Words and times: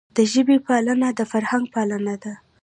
د 0.15 0.17
ژبي 0.33 0.57
پالنه 0.67 1.07
د 1.19 1.21
فرهنګ 1.31 1.65
پالنه 1.73 2.15
ده. 2.23 2.33